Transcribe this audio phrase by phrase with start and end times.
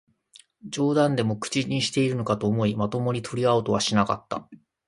[0.67, 4.49] 冗談でも口にしているのかと思い、まともに取り合おうとはしなかった